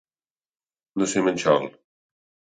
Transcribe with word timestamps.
No 1.03 1.09
ser 1.13 1.23
manxol. 1.27 1.69